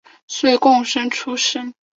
[0.27, 1.75] 岁贡生出身。